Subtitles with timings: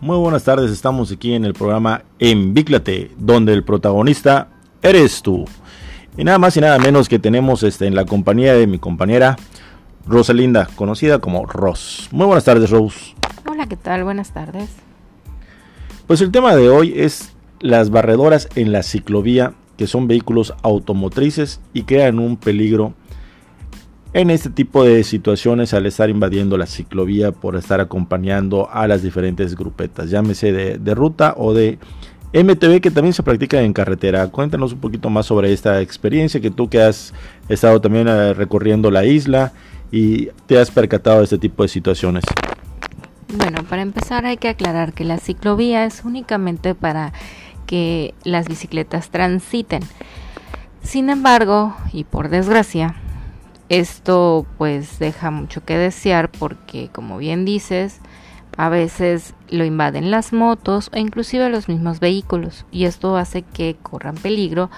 [0.00, 4.48] Muy buenas tardes, estamos aquí en el programa Envíclate, donde el protagonista
[4.82, 5.46] eres tú.
[6.18, 9.38] Y nada más y nada menos que tenemos este, en la compañía de mi compañera
[10.06, 12.10] Rosalinda, conocida como Ros.
[12.12, 13.14] Muy buenas tardes, Rose.
[13.48, 14.04] Hola, ¿qué tal?
[14.04, 14.68] Buenas tardes.
[16.06, 21.62] Pues el tema de hoy es las barredoras en la ciclovía, que son vehículos automotrices
[21.72, 22.92] y crean un peligro
[24.12, 29.02] en este tipo de situaciones al estar invadiendo la ciclovía por estar acompañando a las
[29.02, 31.78] diferentes grupetas, llámese de, ruta o de
[32.32, 34.28] MTV que también se practica en carretera.
[34.28, 37.12] Cuéntanos un poquito más sobre esta experiencia que tú que has
[37.48, 39.52] estado también eh, recorriendo la isla
[39.90, 42.24] y te has percatado de este tipo de situaciones.
[43.36, 47.12] Bueno, para empezar hay que aclarar que la ciclovía es únicamente para
[47.66, 49.82] que las bicicletas transiten.
[50.82, 52.94] Sin embargo, y por desgracia,
[53.68, 58.00] esto pues deja mucho que desear porque como bien dices,
[58.56, 63.76] a veces lo invaden las motos o inclusive los mismos vehículos y esto hace que
[63.82, 64.70] corran peligro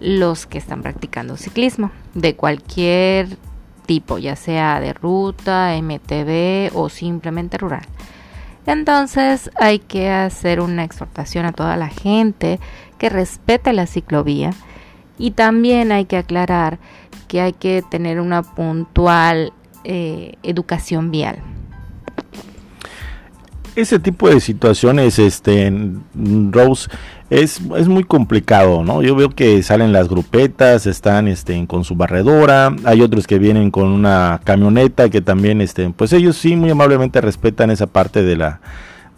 [0.00, 3.36] los que están practicando ciclismo de cualquier
[3.86, 7.86] tipo, ya sea de ruta, MTB o simplemente rural.
[8.66, 12.58] Entonces hay que hacer una exhortación a toda la gente
[12.98, 14.50] que respete la ciclovía
[15.18, 16.78] y también hay que aclarar
[17.26, 19.52] que hay que tener una puntual
[19.84, 21.38] eh, educación vial.
[23.76, 25.70] Ese tipo de situaciones, este,
[26.50, 26.88] Rose,
[27.28, 29.02] es, es, muy complicado, ¿no?
[29.02, 33.70] Yo veo que salen las grupetas, están este, con su barredora, hay otros que vienen
[33.70, 38.36] con una camioneta que también, este, pues ellos sí muy amablemente respetan esa parte de
[38.36, 38.60] la,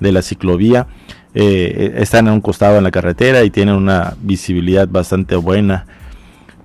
[0.00, 0.88] de la ciclovía,
[1.34, 5.86] eh, están a un costado en la carretera y tienen una visibilidad bastante buena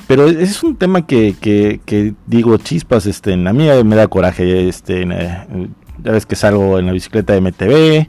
[0.08, 5.04] pero es un tema que, que, digo, chispas, este, a mí me da coraje, este,
[5.04, 5.70] eh,
[6.03, 8.08] ya ves que salgo en la bicicleta de MTV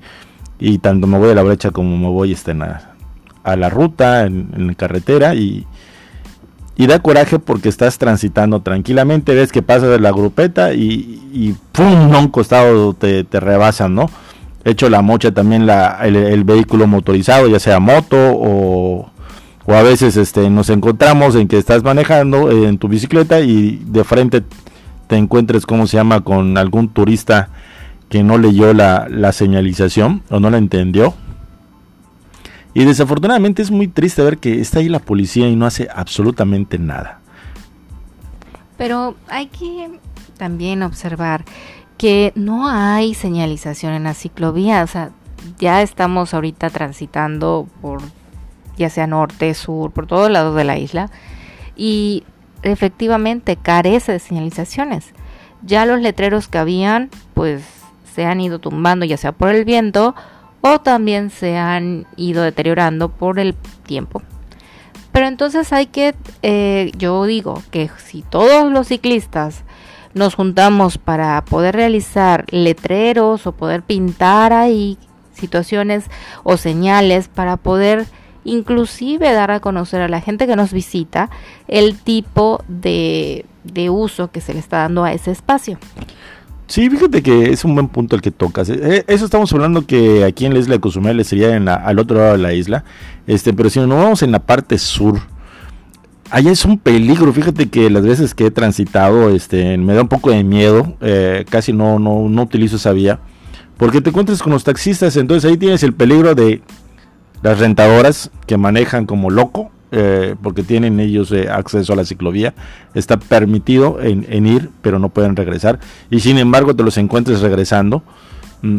[0.59, 4.67] y tanto me voy a la brecha como me voy este, a, la ruta, en,
[4.67, 5.67] la carretera y,
[6.77, 11.55] y, da coraje porque estás transitando tranquilamente, ves que pasas de la grupeta y, y
[11.73, 12.13] ¡pum!
[12.13, 14.11] a un costado te, te rebasan, ¿no?
[14.65, 19.11] Hecho la mocha también la, el vehículo motorizado, ya sea moto o
[19.67, 23.83] o a veces este, nos encontramos en que estás manejando eh, en tu bicicleta y
[23.87, 24.43] de frente
[25.07, 27.49] te encuentres, ¿cómo se llama?, con algún turista
[28.09, 31.15] que no leyó la, la señalización o no la entendió.
[32.75, 36.79] Y desafortunadamente es muy triste ver que está ahí la policía y no hace absolutamente
[36.79, 37.21] nada.
[38.77, 40.01] Pero hay que
[40.37, 41.45] también observar
[41.97, 44.83] que no hay señalización en la ciclovía.
[44.83, 45.11] O sea,
[45.59, 48.01] ya estamos ahorita transitando por
[48.77, 51.11] ya sea norte, sur, por todos lados de la isla,
[51.77, 52.25] y
[52.63, 55.13] efectivamente carece de señalizaciones.
[55.63, 57.63] Ya los letreros que habían, pues
[58.15, 60.15] se han ido tumbando, ya sea por el viento
[60.61, 63.55] o también se han ido deteriorando por el
[63.85, 64.23] tiempo.
[65.13, 69.63] Pero entonces hay que, eh, yo digo que si todos los ciclistas
[70.15, 74.97] nos juntamos para poder realizar letreros o poder pintar ahí
[75.33, 76.07] situaciones
[76.45, 78.07] o señales para poder
[78.45, 81.31] inclusive dar a conocer a la gente que nos visita
[81.69, 83.45] el tipo de,
[83.91, 85.79] uso que se le está dando a ese espacio.
[86.67, 88.71] Sí, fíjate que es un buen punto el que tocas.
[88.71, 92.17] Eh, eso estamos hablando que aquí en la isla de Cozumel sería en al otro
[92.17, 92.85] lado de la isla.
[93.27, 95.21] Este, pero si nos vamos en la parte sur,
[96.31, 97.33] allá es un peligro.
[97.33, 100.97] Fíjate que las veces que he transitado, este, me da un poco de miedo.
[101.03, 103.21] Eh, casi no, no, no utilizo esa vía.
[103.77, 106.63] Porque te encuentras con los taxistas, entonces ahí tienes el peligro de
[107.45, 112.55] las rentadoras que manejan como loco, eh, porque tienen ellos eh, acceso a la ciclovía,
[112.95, 115.79] está permitido en, ir, pero no pueden regresar.
[116.11, 118.03] Y sin embargo te los encuentres regresando.
[118.63, 118.79] Mm.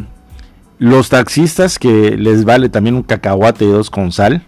[0.80, 4.42] Los taxistas que les vale también un cacahuate de dos con sal,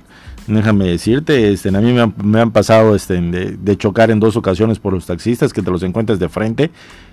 [0.47, 4.93] déjame decirte, este, a mí me han, pasado este, de, chocar en dos ocasiones por
[4.93, 6.71] los taxistas que te los encuentres de frente,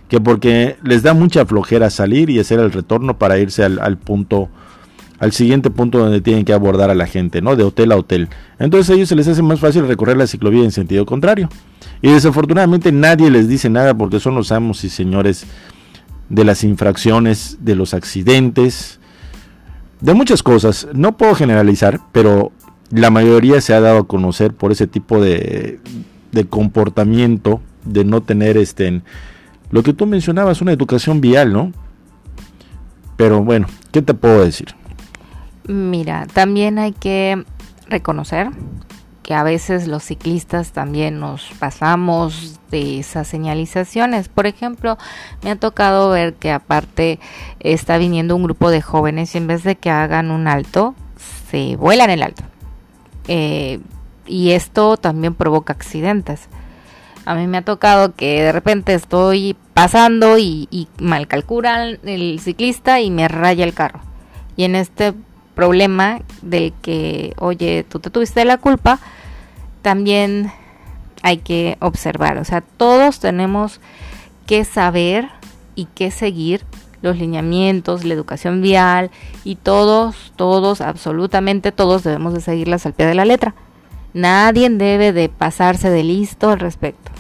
[0.09, 4.49] que porque les da mucha flojera salir y hacer el retorno para irse al punto
[5.19, 7.57] al siguiente punto donde tienen que abordar a la gente, ¿no?
[7.57, 8.29] De hotel a hotel.
[8.59, 11.49] Entonces a ellos se les hace más fácil recorrer la ciclovía en sentido contrario.
[12.03, 15.47] Y desafortunadamente nadie les dice nada porque son los amos y señores
[16.29, 18.99] de las infracciones, de los accidentes,
[20.01, 20.89] de muchas cosas.
[20.93, 22.53] No puedo generalizar, pero
[22.91, 25.81] la mayoría se ha dado a conocer por ese tipo de,
[26.33, 29.03] de comportamiento, de no tener este,
[29.71, 31.73] lo que tú mencionabas, una educación vial, ¿no?
[33.17, 34.69] Pero bueno, ¿qué te puedo decir?
[35.67, 37.45] Mira, también hay que
[37.89, 38.51] reconocer
[39.25, 44.29] que a veces los ciclistas también nos pasamos de esas señalizaciones.
[44.29, 44.99] Por ejemplo,
[45.43, 47.19] me ha tocado ver que aparte
[47.59, 50.95] está viniendo un grupo de jóvenes y en vez de que hagan un alto,
[51.51, 52.43] se vuelan el alto.
[53.27, 53.81] Eh,
[54.27, 56.49] y esto también provoca accidentes.
[57.25, 63.01] A mí me ha tocado que de repente estoy pasando y, mal calculan el ciclista
[63.01, 64.01] y me raya el carro.
[64.57, 65.15] Y en este
[65.55, 68.99] problema del que, oye, tú te tuviste la culpa,
[69.83, 70.51] también
[71.23, 72.39] hay que observar.
[72.39, 73.81] O sea, todos tenemos
[74.47, 75.29] que saber
[75.75, 76.63] y que seguir
[77.03, 79.11] los lineamientos, la educación vial
[79.45, 83.55] y todos, todos, absolutamente todos debemos de seguirlas al pie de la letra.
[84.15, 87.11] Nadie debe de pasarse de listo al respecto.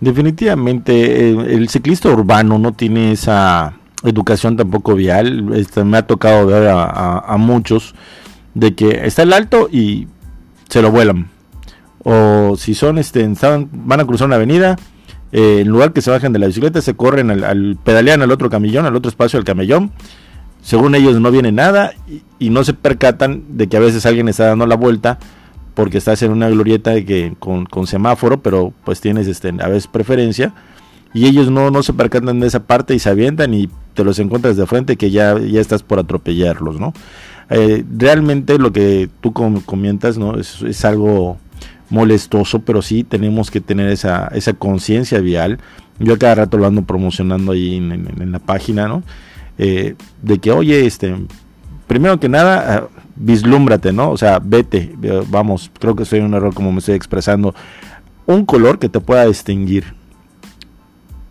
[0.00, 5.52] Definitivamente el ciclista urbano no tiene esa educación tampoco vial.
[5.54, 7.94] Este, me ha tocado ver a, muchos
[8.54, 10.08] de que está el alto y
[10.68, 11.28] se lo vuelan.
[12.02, 13.28] O si son, este,
[13.72, 14.76] van a cruzar una avenida,
[15.32, 18.50] eh, en lugar que se bajen de la bicicleta, se corren al, pedalean al otro
[18.50, 19.92] camellón, al otro espacio del camellón.
[20.62, 24.28] Según ellos no viene nada y, y, no se percatan de que a veces alguien
[24.28, 25.18] está dando la vuelta
[25.74, 29.86] porque estás en una glorieta que, con, con semáforo, pero pues tienes este, a veces
[29.86, 30.52] preferencia
[31.12, 34.18] y ellos no, no se percatan de esa parte y se avientan y te los
[34.18, 36.92] encuentras de frente que ya, ya estás por atropellarlos, ¿no?
[37.50, 40.38] Eh, realmente lo que tú comentas, ¿no?
[40.38, 41.36] Es, es, algo
[41.90, 45.58] molestoso, pero sí tenemos que tener esa, esa conciencia vial.
[45.98, 49.02] Yo cada rato lo ando promocionando ahí en, la página, ¿no?
[49.58, 51.16] Eh, de que, oye, este,
[51.88, 54.12] primero que nada, ah, vislúmbrate, ¿no?
[54.12, 54.94] O sea, vete,
[55.28, 57.52] vamos, creo que soy un error como me estoy expresando.
[58.26, 59.99] Un color que te pueda distinguir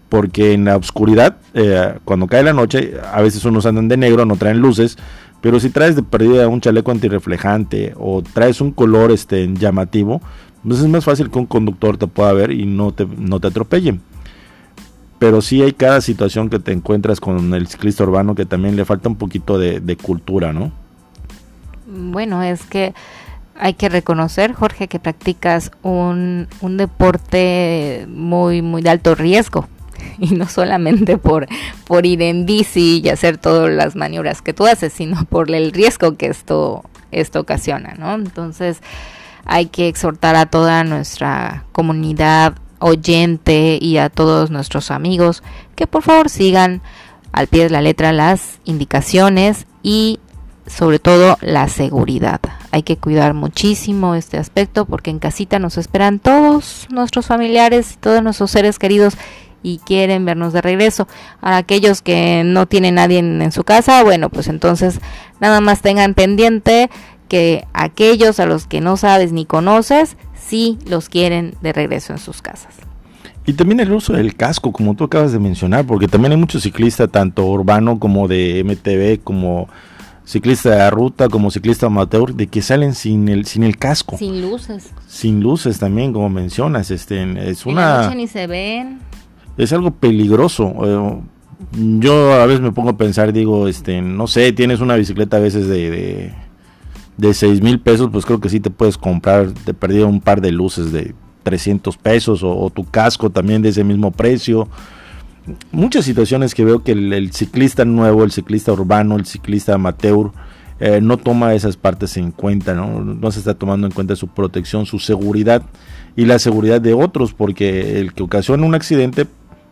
[0.09, 4.25] porque en la oscuridad, eh, cuando cae la noche, a veces unos andan de negro,
[4.25, 4.97] no traen luces,
[5.39, 10.21] pero si traes de perdida un chaleco antirreflejante o traes un color este, llamativo,
[10.67, 13.47] pues es más fácil que un conductor te pueda ver y no te, no te
[13.47, 13.99] atropelle.
[15.19, 18.85] Pero sí hay cada situación que te encuentras con el ciclista urbano que también le
[18.85, 20.71] falta un poquito de, de cultura, ¿no?
[21.85, 22.93] Bueno, es que
[23.57, 29.67] hay que reconocer, Jorge, que practicas un, un deporte muy, muy de alto riesgo
[30.21, 31.47] y no solamente por,
[31.85, 35.71] por ir en bici y hacer todas las maniobras que tú haces, sino por el
[35.71, 38.13] riesgo que esto, esto ocasiona, ¿no?
[38.13, 38.81] Entonces
[39.45, 45.43] hay que exhortar a toda nuestra comunidad oyente y a todos nuestros amigos
[45.75, 46.81] que por favor sigan
[47.31, 50.19] al pie de la letra las indicaciones y
[50.65, 52.39] sobre todo la seguridad.
[52.71, 57.97] Hay que cuidar muchísimo este aspecto porque en casita nos esperan todos nuestros familiares y
[57.97, 59.15] todos nuestros seres queridos
[59.63, 61.07] y quieren vernos de regreso.
[61.41, 64.99] A aquellos que no tienen nadie en, su casa, bueno, pues entonces
[65.39, 66.89] nada más tengan pendiente
[67.27, 72.19] que aquellos a los que no sabes ni conoces, sí los quieren de regreso en
[72.19, 72.75] sus casas.
[73.45, 76.63] Y también el uso del casco, como tú acabas de mencionar, porque también hay muchos
[76.63, 79.67] ciclistas, tanto urbano como de MTV, como
[80.23, 84.17] ciclista de ruta, como ciclista amateur, de que salen sin el, sin el casco.
[84.17, 84.91] Sin luces.
[85.07, 86.91] Sin luces también, como mencionas.
[86.91, 88.13] Este, es una...
[88.13, 88.99] ni se ven
[89.59, 90.73] es algo peligroso.
[90.83, 91.21] Eh,
[91.99, 95.41] yo a veces me pongo a pensar, digo, este, no sé, tienes una bicicleta a
[95.41, 96.33] veces de, de,
[97.17, 100.39] de 6 mil pesos, pues creo que sí te puedes comprar, te perdí un par
[100.39, 101.13] de luces de
[101.43, 104.69] 300 pesos o, tu casco también de ese mismo precio.
[105.73, 110.31] Muchas situaciones que veo que el, ciclista nuevo, el ciclista urbano, el ciclista amateur,
[110.79, 113.01] eh, no toma esas partes en cuenta, ¿no?
[113.01, 115.63] no se está tomando en cuenta su protección, su seguridad
[116.15, 119.27] y la seguridad de otros, porque el que ocasiona un accidente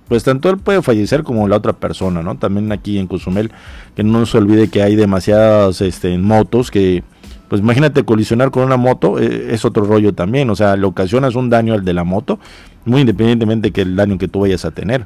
[0.08, 2.38] pues tanto él puede fallecer como la otra persona, ¿no?
[2.38, 3.52] También aquí en Cozumel,
[3.96, 7.04] que no se olvide que hay demasiadas este, motos que,
[7.50, 11.36] pues imagínate colisionar con una moto, eh, es otro rollo también, o sea, le ocasionas
[11.36, 12.40] un daño al de la moto,
[12.86, 15.04] muy independientemente que el daño que tú vayas a tener.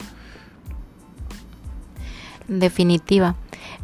[2.47, 3.35] Definitiva.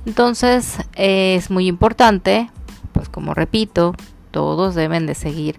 [0.06, 2.50] Entonces, es muy importante,
[2.92, 3.96] pues como repito,
[4.32, 5.56] todos deben de seguir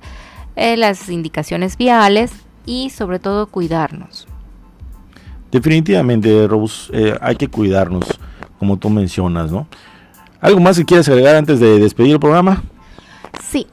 [0.56, 2.32] eh, las indicaciones viales
[2.64, 4.28] y sobre todo cuidarnos
[5.50, 8.04] Definitivamente, Rose, eh, hay que cuidarnos,
[8.58, 9.66] como tú mencionas, ¿no?
[10.40, 12.62] ¿Algo más que quieras agregar antes de despedir el programa?
[13.50, 13.66] Sí,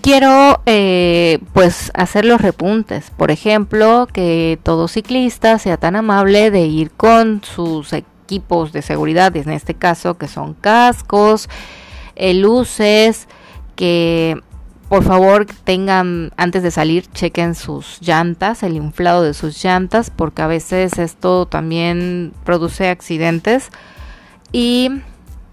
[0.00, 3.10] quiero eh, pues hacer los repuntes.
[3.10, 9.36] Por ejemplo, que todo ciclista sea tan amable de ir con sus equipos de seguridad,
[9.36, 11.48] en este caso que son cascos,
[12.14, 13.28] eh, luces,
[13.74, 14.40] que
[14.88, 20.42] por favor tengan antes de salir chequen sus llantas el inflado de sus llantas porque
[20.42, 23.70] a veces esto también produce accidentes
[24.52, 24.90] y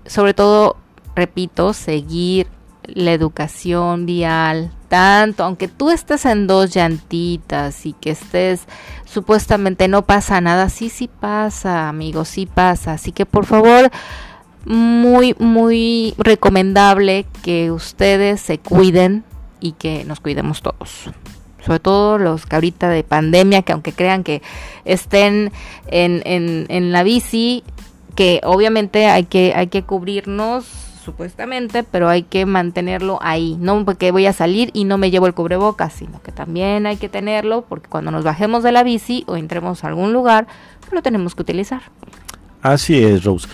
[0.05, 0.77] sobre todo
[1.15, 2.47] repito seguir
[2.85, 8.67] la educación vial, tanto, aunque tú estés en dos llantitas y que estés
[9.05, 12.93] supuestamente no pasa nada, sí, sí pasa, amigos, sí pasa.
[12.93, 13.89] Así que por favor,
[14.65, 19.23] muy, muy recomendable que ustedes se cuiden
[19.59, 21.09] y que nos cuidemos todos
[21.63, 24.41] sobre todo los que ahorita de pandemia, que aunque crean que
[24.85, 25.51] estén
[25.87, 27.63] en, en, en la bici,
[28.15, 30.65] que obviamente hay que, hay que cubrirnos
[31.03, 35.27] supuestamente, pero hay que mantenerlo ahí, no porque voy a salir y no me llevo
[35.27, 39.23] el cubrebocas, sino que también hay que tenerlo porque cuando nos bajemos de la bici
[39.27, 40.47] o entremos a algún lugar,
[40.91, 41.81] lo tenemos que utilizar.
[42.61, 43.47] Así es, Rose.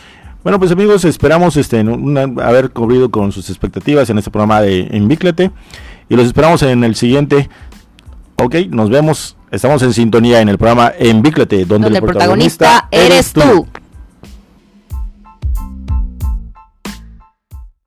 [0.43, 1.79] Bueno, pues amigos, esperamos este,
[2.41, 5.51] haber cubrido con sus expectativas en este programa de Envíclate
[6.07, 7.49] y los esperamos en el siguiente.
[8.37, 9.35] Ok, nos vemos.
[9.51, 13.67] Estamos en sintonía en el programa Envíclate, donde, el protagonista, eres tú.